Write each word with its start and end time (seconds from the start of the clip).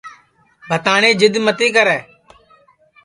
بھتاٹؔیں 0.69 1.17
جِد 1.19 1.33
متی 1.45 1.67
کرے 1.75 1.97